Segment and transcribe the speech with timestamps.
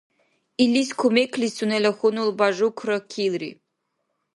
[0.63, 3.51] Илис кумеклис сунела хьунул Бяжукра килри